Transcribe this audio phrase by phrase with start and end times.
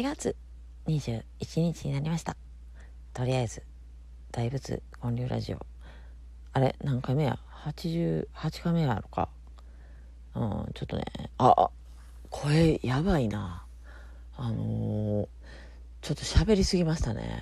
[0.00, 0.34] 8月
[0.86, 1.22] 21
[1.60, 2.34] 日になりました。
[3.12, 3.62] とりあえず
[4.32, 5.58] 大仏建立ラジオ。
[6.54, 8.26] あれ何回目や？88
[8.62, 9.28] 回目やろか。
[10.34, 11.04] うんちょっとね
[11.36, 11.68] あ
[12.30, 13.66] 声やばいな。
[14.38, 15.28] あのー、
[16.00, 17.38] ちょっと喋りすぎましたね。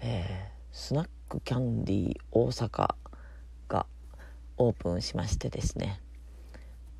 [0.00, 2.94] えー、スナックキャンディー大阪
[3.68, 3.86] が
[4.56, 6.00] オープンしましてですね。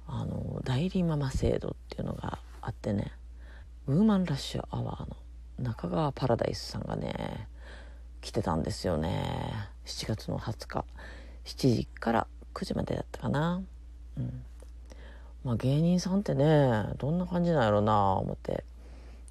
[0.07, 3.11] あの代理ママ制度っていうのがあってね。
[3.89, 5.17] ウーマンラッシュアワーの
[5.59, 7.49] 中川パラダイスさんがね
[8.21, 9.53] 来てたんですよね。
[9.85, 10.85] 7月の20日。
[11.45, 13.61] 7時から9時までだったかな。
[14.17, 14.45] うん。
[15.43, 18.63] まあ芸人さんってねどんな感じなんやろうな思って。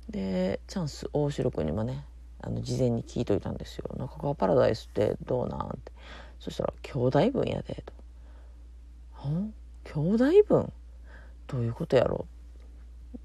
[0.09, 2.03] でチャンス大城君にもね
[2.41, 5.93] あの事前に聞いといたんですよ「中川パラダイスってどうなん?」って。
[6.41, 7.85] そしたら「兄弟分やで」
[9.21, 9.53] と「ん？
[9.85, 10.73] 兄弟分？
[11.47, 12.25] どういうことやろ?」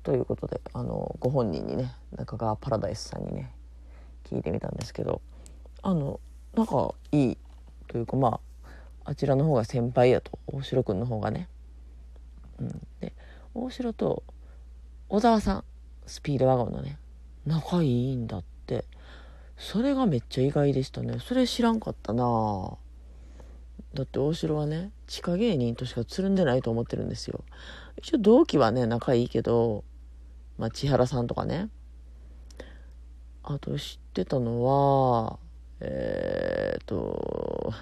[0.02, 3.52] ということであのご本人にね中川パラダイスさんにね
[4.24, 5.20] 聞いてみたんですけど
[5.83, 6.20] あの
[6.55, 7.38] 仲いい
[7.88, 8.70] というかまあ
[9.11, 11.48] あちらの方が先輩やと大城君の方がね。
[12.58, 13.12] うん、で
[13.55, 14.24] 大城と
[15.08, 15.64] 小沢さん
[16.06, 16.98] スピードワゴンのね
[17.44, 18.84] 仲いいんだって。
[19.58, 21.18] それがめっちゃ意外でしたね。
[21.18, 22.77] それ知らんかったな。
[23.94, 27.42] だって大城はね地下芸人としかつるんでないと思ってるんですよ。
[27.98, 29.84] 一応同期はね仲いいけど
[30.58, 31.69] まあ千原さんとかね。
[33.42, 35.39] あと知ってたのは
[35.80, 37.72] えー、っと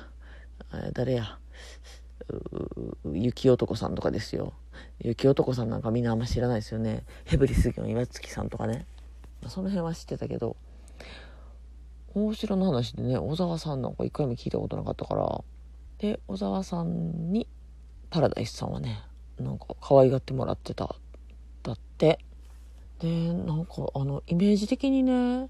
[0.93, 1.39] 誰や。
[3.13, 4.55] 雪男さんとかですよ。
[4.99, 7.05] 雪男さんなんかみんなあんま知らないですよね。
[7.25, 8.87] ヘブリスギョン岩月さんとかね。
[9.49, 10.57] その辺は知ってたけど
[12.15, 15.45] 大城の話でね小沢さんなんか一回も聞いたことなかったから
[15.99, 17.47] で小沢さんに
[18.11, 19.03] パラダイスさんはね
[19.39, 20.95] なんか可愛がってもらってた。
[21.63, 22.19] だって。
[23.01, 25.49] でなんかあのイメージ的にね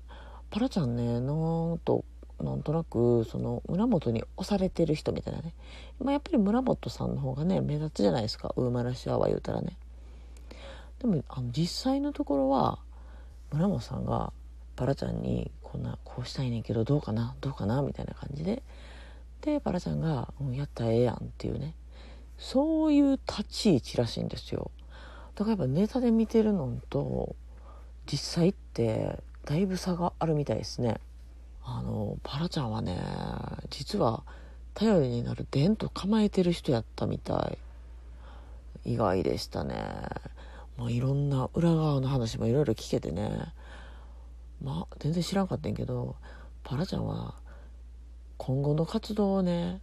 [0.50, 2.04] パラちゃんねなんと
[2.42, 5.54] なんとなくその村本に押されてる人みたいなね、
[6.02, 8.52] まあ、やっぱり村本さんの方がね目立つじゃないですか。
[8.56, 9.76] ウーマラシアワー言うたらね。
[11.00, 12.78] でもあの実際のところは
[13.52, 14.32] 村本さんが
[14.74, 17.36] パラちゃんにこんなこうしたいねんけどどうかな？
[17.40, 17.82] どうかな？
[17.82, 18.62] みたいな感じで。
[19.42, 21.74] でパラちゃんが「うん、やったらええやん」っていうね。
[22.38, 24.70] そういう立ち位置らしいんですよ。
[25.34, 27.34] だからやっぱネタで見てるのと
[28.06, 31.00] 実際ってだいぶ差があるみたいですね。
[31.62, 32.98] あのパラちゃんはね
[33.70, 34.22] 実は
[34.74, 37.52] 頼りになる伝と構えてる人やったみた
[38.84, 38.92] い。
[38.92, 39.74] 意外でしたね。
[40.76, 43.30] まあいろんな裏側の話もいろいろ聞けてね。
[44.62, 46.16] まあ全然知らんかったんけど
[46.62, 47.34] パラちゃんは
[48.36, 49.80] 今後の活動をね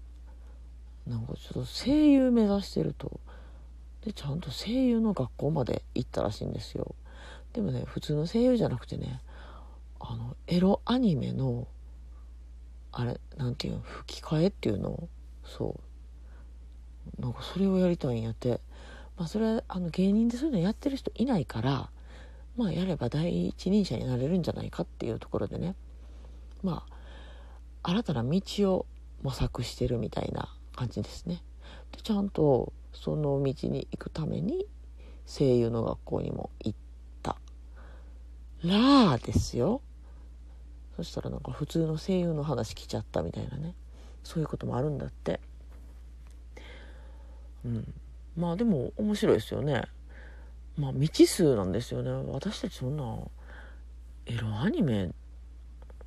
[1.07, 3.19] なんかちょっと声優目指してると。
[4.05, 6.95] でちゃんと声優の学校まで行ったらしいんですよ。
[7.53, 9.21] でもね普通の声優じゃなくてね
[9.99, 11.67] あのエロアニメの
[12.91, 15.07] あれなんていうの吹き替えっていうの
[15.43, 15.75] そ
[17.17, 17.21] う。
[17.21, 18.59] なんかそれをやりたいんやって。
[19.17, 21.89] まあそれはあの芸人でそういうのやってる人いないから
[22.57, 25.75] まあやれば第一人者になれるんじゃないかっていうところでね。
[26.63, 26.93] まあ
[27.83, 28.41] 新たな道
[28.73, 28.85] を
[29.21, 31.41] 模索してるみたいな感じですね。
[31.91, 34.65] でちゃんとその道に行くために
[35.25, 36.79] 声優の学校にも行っ
[37.23, 37.37] た。
[38.63, 39.81] らですよ。
[40.95, 43.73] そしたらなんか普通の声優の話来ちゃったみたいなね。
[44.23, 45.39] そういうこともあるんだって。
[47.65, 47.93] うん。
[48.37, 49.83] まあでも面白いですよね。
[50.77, 52.11] まあ未知数なんですよね。
[52.31, 53.17] 私たちそんな
[54.25, 55.11] エロアニメ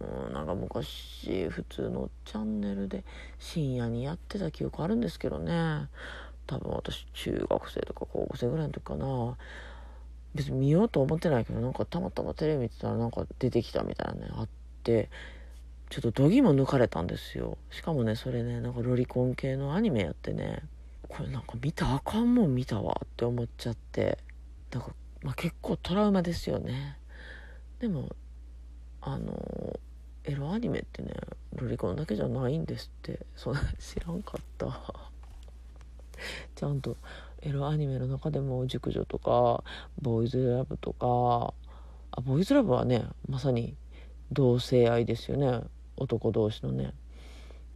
[0.01, 3.05] うん、なんか昔普通のチャンネルで
[3.39, 5.89] 深夜にやってた記憶あるんですけどね。
[6.47, 9.37] 多分私中学生とか高校生ぐらいの時かな。
[10.35, 14.49] 別に見ようと思ってないけどなんかたまたまテレビ見てたらなんか出てきたみたいなねあっ
[14.83, 15.11] て。
[15.91, 17.57] ちょっとどぎも抜かれたんですよ。
[17.71, 20.63] しかもねそれねなんかロリコン系のアニメやってね。
[21.09, 24.19] これなんか見たあかんもん見たわって思っちゃって。
[24.73, 26.99] なんか、まあ、結構トラウマですよね。
[27.79, 28.17] でも
[29.07, 29.79] あの
[30.25, 31.13] エロアニメってね
[31.57, 33.21] ロリコンだけじゃないんですって。
[33.37, 34.67] そんな知らんかった。
[36.57, 36.97] ちゃんと
[37.43, 39.63] エロアニメの中でも熟女とか
[40.01, 41.53] ボーイズラブとか
[42.13, 43.77] あボーイズラブはねまさに
[44.33, 45.61] 同性愛ですよね。
[45.97, 46.95] 男同士のね。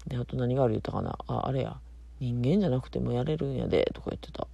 [0.07, 1.19] であと何がある言ったかな。
[1.27, 1.79] ああれや。
[2.21, 4.49] 人間じゃなくてもやれるんやでとか言ってた。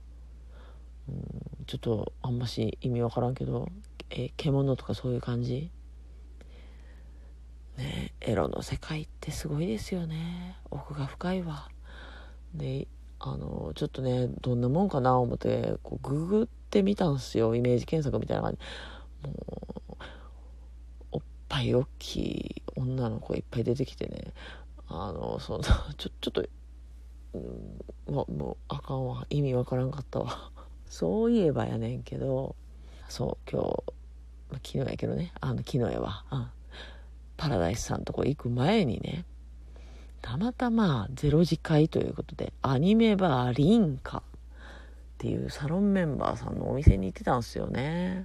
[1.08, 3.68] うんちょっとあんまし意味わからんけど。
[4.10, 5.70] え獣とかそういう感じ？
[7.76, 10.56] ねエロの世界ってすごいですよね。
[10.70, 11.68] 奥が深いわ。
[12.54, 12.88] で
[13.18, 17.54] あのちょっとねどんなもんかな思ってこうググってみたんすよ。
[17.54, 19.28] イメージ検索みたいな感じ。
[19.28, 19.32] も
[19.92, 19.96] う
[21.12, 24.32] おっぱい大きい女の子いっぱい出てきてね。
[24.88, 25.60] あのその
[25.96, 26.44] ちょちょっと、
[27.34, 27.38] う
[28.12, 29.26] ん、もうあかんわ。
[29.30, 30.50] 意味わからんかったわ。
[30.86, 32.56] そういえばやねんけど。
[33.08, 33.84] そう今日、
[34.50, 35.32] ま、昨日やけどね。
[35.40, 36.50] あの昨日やわ、うん、
[37.44, 39.26] パラダイスさんとこ行く前にね
[40.22, 44.22] たまたまゼロ次会ということでアニメバーリンカっ
[45.18, 48.24] ていうサロンメンバーさんのお店に行ってたんですよね。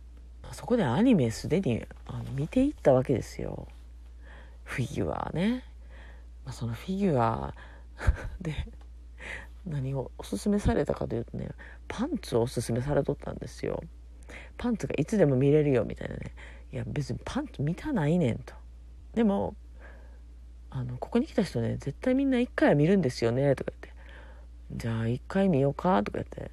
[0.54, 3.68] そこでアニメすでにあの見ていったわけですよ。
[4.64, 5.66] フィギュアね、
[6.46, 7.54] まあ、そのフィギュア
[8.40, 8.56] で
[9.66, 11.50] 何をおすすめされたかというとね
[11.90, 13.84] パンツをおすすめされとったんですよ。
[14.58, 16.32] パンツがいつでも見れるよみたいなね。
[16.72, 18.59] いや別にパンツ見たないねんと。
[19.14, 19.56] でも
[20.70, 24.00] あのここに来た人ね絶対みんな1回は見るんですよねとか言って。
[24.72, 26.52] じゃあ1回見ようかとか言って。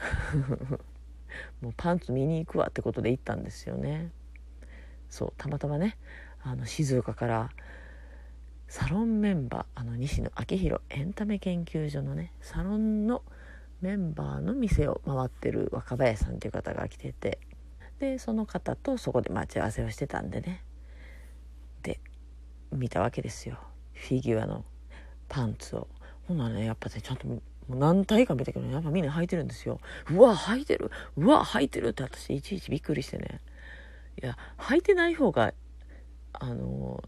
[1.60, 4.10] もうパンツ見に行くわってことで行ったんですよね。
[5.08, 5.96] そうたまたまね
[6.42, 7.50] あの静岡から
[8.68, 13.22] サロンメンバーあの西野昭弘エンタメ研究所のねサロンの
[13.80, 17.40] メンバーの店を回ってる若林さんっていう方が来てて。
[17.98, 20.64] でその方とそこで待ち合わせをしてたんでね。
[22.72, 23.58] 見たわけですよ
[23.92, 24.64] フィギュアの
[25.28, 25.88] パンツを
[26.26, 27.26] ほんならねやっぱねちゃんと
[27.68, 29.78] 何体か見たけど、やっぱみんな履いてるんですよ。
[30.10, 33.40] うわ、履いてるうわ、履いてるって私いちいちびっくりしてね。
[34.20, 35.54] いや、履いてない方が、
[36.32, 37.00] あの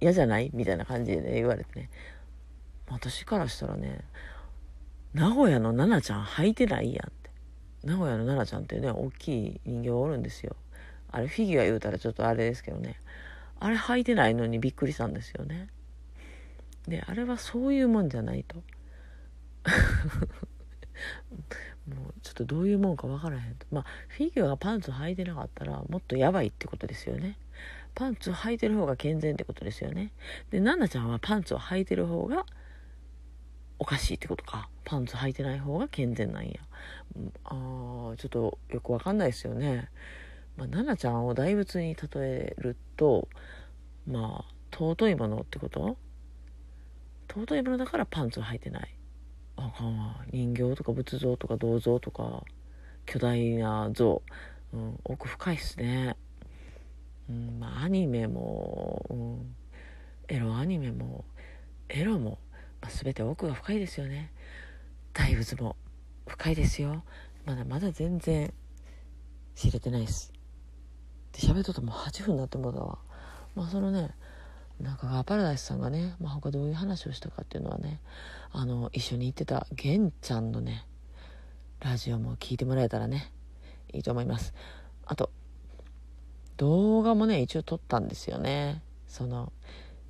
[0.00, 0.50] 嫌じゃない？
[0.52, 1.88] みたいな感じで、ね、言われてね。
[2.88, 4.00] 私からしたらね、
[5.14, 7.30] 名古屋の奈々ちゃん履いてないやんって。
[7.84, 10.56] 名古屋の奈々ちゃんってね、大きい人形おるんですよ。
[11.12, 12.96] あれフィギュア言うたらちょっとあれですけどね。
[13.60, 15.68] あれ履いてないのにびっくりしたんですよね。
[16.86, 18.62] で、あれはそういうもんじゃないと。
[21.86, 23.66] もうちょっとどういうもんか分からへんと。
[23.70, 27.38] まあフィギュアがパンツ履いてなかったらもっとやばいってことですよね。
[27.94, 30.12] パンツ履いてる方が健全ってことですよね。
[30.50, 32.46] でナナちゃんはパンツを履いてる方が
[33.78, 34.68] おかしいってことか。
[34.84, 36.54] パンツ履いてない方が健全なんや。
[37.44, 39.88] あーちょっとよく分かんないですよね。
[40.56, 43.28] まあ、ナナちゃんを大仏に例えると
[44.08, 45.96] まあ尊いものってこと？
[47.28, 48.94] 尊いものだからパンツを履いてない。
[49.56, 50.24] あかんわ。
[50.32, 52.42] 人形とか仏像とか銅像とか
[53.04, 54.22] 巨大な像、
[54.72, 56.16] うん、奥深いっすね、
[57.28, 59.54] うんまあ、アニメも、うん、
[60.28, 61.24] エロアニメも
[61.88, 62.38] エロも、
[62.80, 64.32] まあ、全て奥が深いですよね。
[65.12, 65.76] 大仏も
[66.26, 67.02] 深いですよ。
[67.44, 68.52] まだまだ全然
[69.54, 70.32] 知れてないです。
[71.32, 72.98] で喋っとったもう8分になってもうたわ。
[73.58, 74.10] まあそのね
[74.80, 78.00] 中川パラダイスさんがね、まあ、他どういう話をしたかっていうのはね
[78.52, 80.86] あの一緒に行ってた玄ちゃんのね
[81.80, 83.32] ラジオも聞いてもらえたらね
[83.92, 84.54] いいと思います。
[85.06, 85.30] あと
[86.56, 88.80] 動画もね一応撮ったんですよね。
[89.08, 89.52] その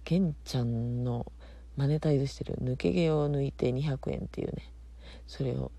[0.04, 1.32] 玄ちゃんの
[1.76, 4.70] マネタイズしてる抜け毛を抜いて200円っていうね
[5.26, 5.72] それを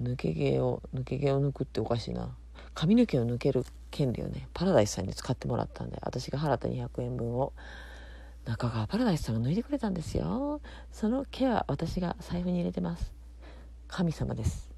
[0.00, 2.34] 抜け毛を抜け毛を抜くっておかしいな。
[2.76, 7.54] 髪の毛を抜ける権利をねパラダイスさんに使ってもらったんで私が払った200円分を
[8.44, 10.60] 中川パラダイスさんが抜いてくれたんですよ。
[10.92, 13.12] その毛は私が財布に入れてます。
[13.88, 14.70] 神様です。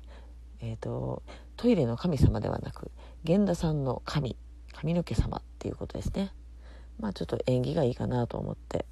[0.60, 1.24] えっ、ー、と
[1.56, 2.92] トイレの神様ではなく
[3.24, 4.36] 源田さんの神
[4.72, 6.32] 髪の毛様っていうことですね。
[7.00, 8.86] まあちょっと縁起がいいかなと思って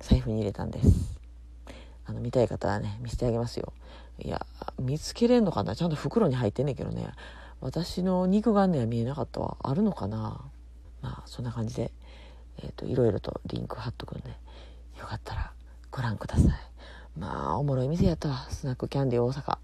[0.00, 1.20] 財布に入れたんです。
[2.06, 3.74] あの見たい方はね見せてあげますよ。
[4.18, 4.46] いや
[4.80, 5.76] 見つけれんのかな。
[5.76, 7.12] ちゃんと袋に入ってんねんけどね。
[7.60, 10.40] 私の肉眼では見えなかったわあるのかな。
[11.02, 11.92] まあそんな感じで
[12.60, 14.30] えーと、いろいろとリンク貼っとくんで
[14.98, 15.52] よかったら
[15.90, 16.52] ご覧ください。
[17.16, 18.48] まあおもろい店やったわ。
[18.50, 19.58] スナックキャンディ大阪。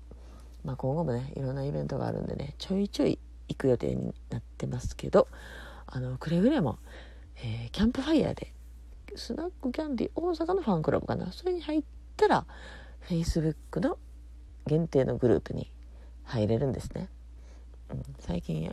[0.64, 5.28] まあ今後もねいろんなイベントがあるんでねちょいちょい行く予定になってますけど
[5.86, 6.78] あのくれぐれも、
[7.36, 8.52] えー、キャンプファイヤーで
[9.16, 11.32] スナックキャンディ大阪のファンクラブかな。
[11.32, 11.82] それに入っ
[12.16, 12.46] たら
[13.08, 13.98] Facebook の
[14.66, 15.70] 限定のグループに
[16.22, 17.08] 入れるんですね、
[18.20, 18.70] 最近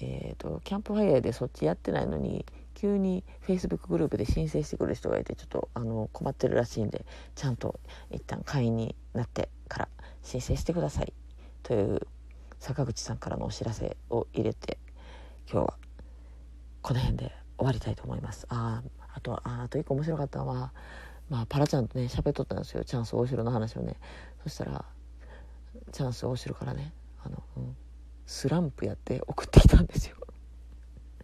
[0.00, 7.04] えーとキャンプファイヤーでそっちやってないのに急に Facebook グループで申請してくる人がいてちょっとあの困ってるらしいんで
[7.34, 7.80] ちゃんと
[8.10, 9.88] 一旦会員になってから
[10.22, 11.12] 申請してください。
[11.64, 12.06] という
[12.60, 14.78] 坂口さんからのお知らせを入れて
[15.50, 15.74] 今日は
[16.82, 18.46] この辺で終わりたいと思います。
[18.48, 20.72] ああとああと一個面白かったのは、
[21.28, 22.84] まあ、パラちゃんとね喋っとったんですよ。
[22.84, 23.96] チャンス大城の話をね。
[24.44, 24.84] そしたら
[25.90, 26.92] チャンス大城からね
[27.24, 27.76] あの、うん、
[28.28, 30.16] スランプやって送ってきたんですよ。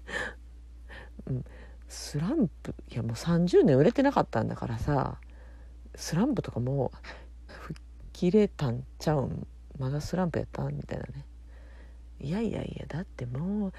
[1.28, 1.44] うん、
[1.86, 5.20] スランプいやもう30年売れてなかったんだからさ
[5.94, 6.92] スランプとかも
[7.48, 7.82] う吹っ
[8.14, 9.46] 切れたんちゃうん
[9.78, 11.26] まだスランプやったみたいなね。
[12.20, 13.72] いやいやいやだってもう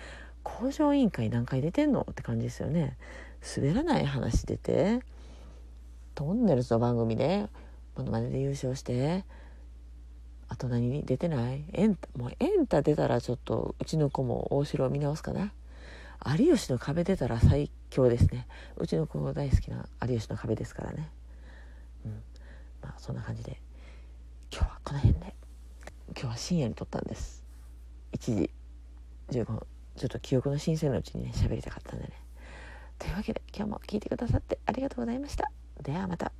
[0.43, 2.95] 工場委員会何回出てんのって感じですよね。
[3.57, 4.99] 滑らない話出て
[6.13, 7.47] トンネルズの番組で
[7.95, 9.25] モノマネで優勝して
[10.47, 11.63] あと何に出てない？
[11.73, 15.51] エンタもうエンタ出たらちょっとうちの子も大城を見直すかな。
[16.37, 18.47] 有吉の壁出たら最強ですね。
[18.77, 21.09] うちの子大好きな有吉の壁ですからね。
[22.05, 22.23] うん。
[22.81, 23.59] まあそんな感じで。
[24.51, 25.35] 今日はこの辺で。
[26.09, 27.43] 今日は深夜に撮ったんです。
[28.13, 28.49] 1時
[29.31, 29.61] 15分。
[29.97, 32.11] ちょっと記憶の新鮮なうちにね喋りたかったんでね。
[32.97, 35.51] というわけで今日も聞いてくださってありがとうございました。
[35.81, 36.31] ではまた。